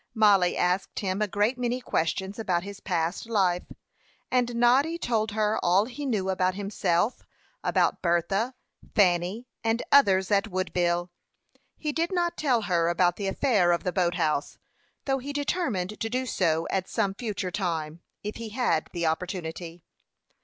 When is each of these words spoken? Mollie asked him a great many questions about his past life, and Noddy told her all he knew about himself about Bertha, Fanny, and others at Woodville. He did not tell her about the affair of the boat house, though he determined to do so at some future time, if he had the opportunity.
Mollie 0.15 0.57
asked 0.57 0.97
him 1.01 1.21
a 1.21 1.27
great 1.27 1.59
many 1.59 1.79
questions 1.79 2.39
about 2.39 2.63
his 2.63 2.79
past 2.79 3.29
life, 3.29 3.65
and 4.31 4.55
Noddy 4.55 4.97
told 4.97 5.33
her 5.33 5.59
all 5.61 5.85
he 5.85 6.07
knew 6.07 6.31
about 6.31 6.55
himself 6.55 7.21
about 7.63 8.01
Bertha, 8.01 8.55
Fanny, 8.95 9.45
and 9.63 9.83
others 9.91 10.31
at 10.31 10.47
Woodville. 10.47 11.11
He 11.77 11.91
did 11.91 12.11
not 12.11 12.35
tell 12.35 12.63
her 12.63 12.87
about 12.89 13.17
the 13.17 13.27
affair 13.27 13.71
of 13.71 13.83
the 13.83 13.93
boat 13.93 14.15
house, 14.15 14.57
though 15.05 15.19
he 15.19 15.31
determined 15.31 15.99
to 15.99 16.09
do 16.09 16.25
so 16.25 16.65
at 16.71 16.89
some 16.89 17.13
future 17.13 17.51
time, 17.51 18.01
if 18.23 18.37
he 18.37 18.49
had 18.49 18.89
the 18.93 19.05
opportunity. 19.05 19.83